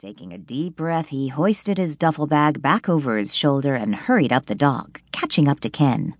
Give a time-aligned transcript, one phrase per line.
[0.00, 4.32] Taking a deep breath, he hoisted his duffel bag back over his shoulder and hurried
[4.32, 6.14] up the dock, catching up to Ken.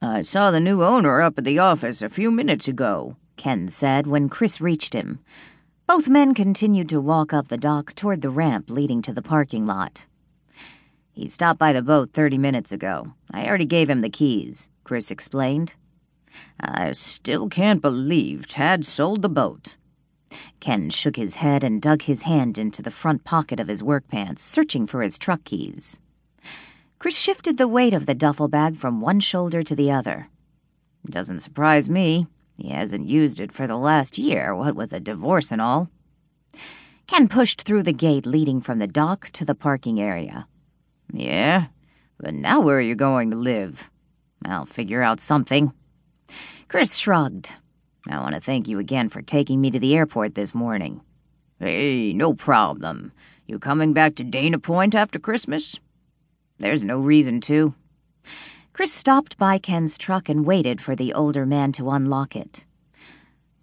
[0.00, 4.06] I saw the new owner up at the office a few minutes ago, Ken said
[4.06, 5.18] when Chris reached him.
[5.86, 9.66] Both men continued to walk up the dock toward the ramp leading to the parking
[9.66, 10.06] lot.
[11.12, 13.12] He stopped by the boat 30 minutes ago.
[13.32, 15.74] I already gave him the keys, Chris explained.
[16.58, 19.76] I still can't believe Tad sold the boat.
[20.60, 24.08] Ken shook his head and dug his hand into the front pocket of his work
[24.08, 26.00] pants, searching for his truck keys.
[26.98, 30.28] Chris shifted the weight of the duffel bag from one shoulder to the other.
[31.08, 32.26] Doesn't surprise me.
[32.56, 35.90] He hasn't used it for the last year, what with a divorce and all.
[37.06, 40.46] Ken pushed through the gate leading from the dock to the parking area.
[41.12, 41.66] Yeah,
[42.18, 43.90] but now where are you going to live?
[44.44, 45.72] I'll figure out something.
[46.68, 47.50] Chris shrugged.
[48.08, 51.00] I want to thank you again for taking me to the airport this morning.
[51.58, 53.12] Hey, no problem.
[53.46, 55.80] You coming back to Dana Point after Christmas?
[56.58, 57.74] There's no reason to.
[58.72, 62.66] Chris stopped by Ken's truck and waited for the older man to unlock it.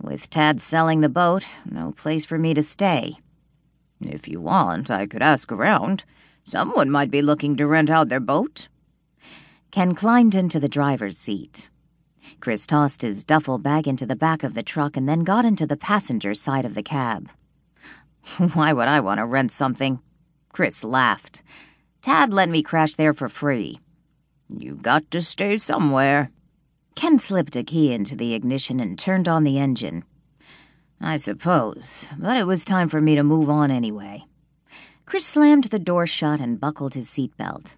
[0.02, 3.18] With Tad selling the boat, no place for me to stay.
[4.00, 6.06] If you want, I could ask around.
[6.44, 8.68] Someone might be looking to rent out their boat.
[9.70, 11.70] Ken climbed into the driver's seat.
[12.40, 15.66] Chris tossed his duffel bag into the back of the truck and then got into
[15.66, 17.30] the passenger side of the cab.
[18.54, 20.00] Why would I want to rent something?
[20.52, 21.44] Chris laughed.
[22.02, 23.80] Tad let me crash there for free.
[24.50, 26.32] You got to stay somewhere.
[26.96, 30.04] Ken slipped a key into the ignition and turned on the engine.
[31.00, 34.26] I suppose, but it was time for me to move on anyway.
[35.06, 37.78] Chris slammed the door shut and buckled his seatbelt.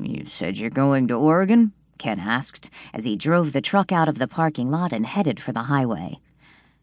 [0.00, 1.72] You said you're going to Oregon?
[2.00, 5.52] Ken asked as he drove the truck out of the parking lot and headed for
[5.52, 6.18] the highway.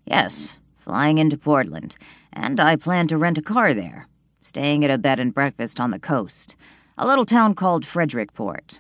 [0.06, 1.96] Yes, flying into Portland,
[2.32, 4.08] and I plan to rent a car there,
[4.42, 6.56] staying at a bed and breakfast on the coast,
[7.00, 8.80] a little town called Frederickport.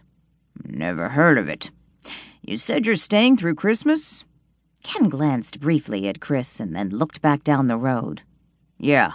[0.63, 1.71] Never heard of it.
[2.43, 4.23] You said you're staying through Christmas?
[4.83, 8.21] Ken glanced briefly at Chris and then looked back down the road.
[8.77, 9.14] Yeah.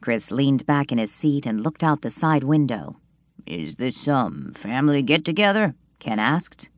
[0.00, 3.00] Chris leaned back in his seat and looked out the side window.
[3.46, 5.74] Is this some family get together?
[6.00, 6.68] Ken asked.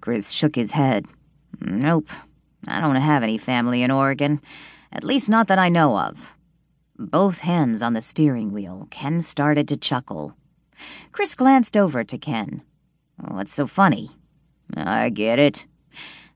[0.00, 1.06] Chris shook his head.
[1.60, 2.08] Nope.
[2.66, 4.40] I don't have any family in Oregon.
[4.90, 6.34] At least not that I know of.
[6.98, 10.36] Both hands on the steering wheel, Ken started to chuckle.
[11.10, 12.62] Chris glanced over to Ken.
[13.16, 14.10] What's so funny?
[14.76, 15.66] I get it.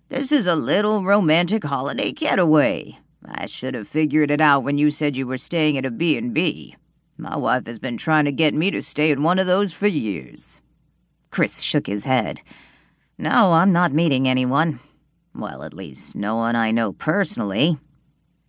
[0.08, 2.98] This is a little romantic holiday getaway.
[3.24, 6.76] I should have figured it out when you said you were staying at a B&B.
[7.18, 9.86] My wife has been trying to get me to stay at one of those for
[9.86, 10.60] years.
[11.36, 12.40] Chris shook his head.
[13.18, 14.80] No, I'm not meeting anyone.
[15.34, 17.76] Well, at least no one I know personally.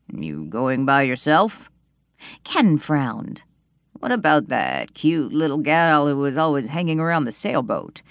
[0.09, 1.69] You going by yourself?
[2.45, 3.43] Ken frowned.
[3.99, 8.03] What about that cute little gal who was always hanging around the sailboat?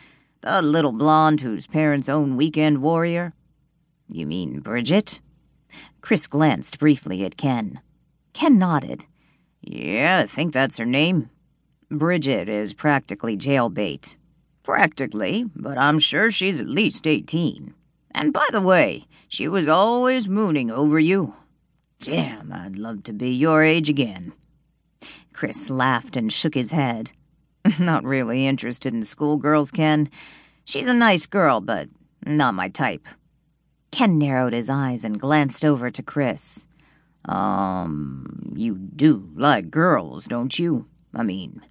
[0.42, 3.32] The little blonde whose parents own Weekend Warrior?
[4.10, 5.20] You mean Bridget?
[6.02, 7.80] Chris glanced briefly at Ken.
[8.34, 9.06] Ken nodded.
[9.62, 11.30] Yeah, I think that's her name.
[11.90, 14.16] Bridget is practically jailbait.
[14.66, 17.72] Practically, but I'm sure she's at least 18.
[18.10, 21.36] And by the way, she was always mooning over you.
[22.00, 24.32] Damn, I'd love to be your age again.
[25.32, 27.12] Chris laughed and shook his head.
[27.78, 30.10] Not really interested in schoolgirls, Ken.
[30.64, 31.88] She's a nice girl, but
[32.26, 33.06] not my type.
[33.92, 36.66] Ken narrowed his eyes and glanced over to Chris.
[37.24, 40.86] Um, you do like girls, don't you?
[41.14, 41.62] I mean,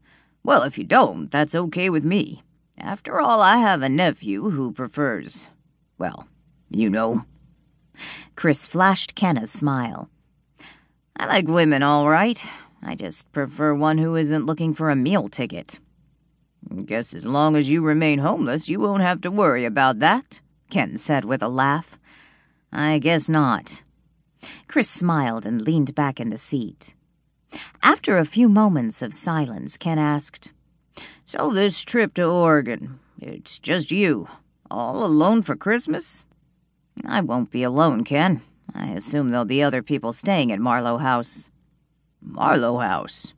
[0.46, 2.42] well, if you don't, that's okay with me.
[2.78, 5.50] After all, I have a nephew who prefers,
[5.98, 6.28] well,
[6.70, 7.26] you know.
[8.36, 10.10] Chris flashed Ken a smile.
[11.16, 12.46] I like women, all right.
[12.84, 15.80] I just prefer one who isn't looking for a meal ticket.
[16.86, 20.98] Guess as long as you remain homeless, you won't have to worry about that, Ken
[20.98, 21.98] said with a laugh.
[22.72, 23.84] I guess not.
[24.68, 26.96] Chris smiled and leaned back in the seat.
[27.82, 30.52] After a few moments of silence, Ken asked,
[31.26, 34.28] so this trip to Oregon, it's just you,
[34.70, 36.24] all alone for Christmas?
[37.04, 38.42] I won't be alone, Ken.
[38.74, 41.50] I assume there'll be other people staying at Marlow House.
[42.22, 43.34] Marlow House?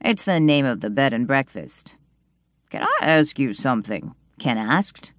[0.00, 1.96] It's the name of the bed and breakfast.
[2.70, 4.14] Can I ask you something?
[4.38, 5.12] Ken asked.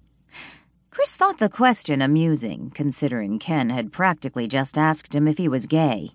[0.90, 5.66] Chris thought the question amusing, considering Ken had practically just asked him if he was
[5.66, 6.12] gay.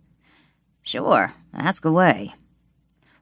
[0.81, 2.33] Sure, ask away.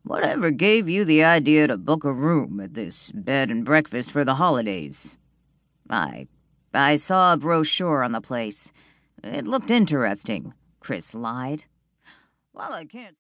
[0.04, 4.26] Whatever gave you the idea to book a room at this bed and breakfast for
[4.26, 5.18] the holidays?
[5.90, 6.28] I.
[6.74, 8.72] I saw a brochure on the place.
[9.24, 11.66] It looked interesting, Chris lied.
[12.54, 13.10] Well, I can't.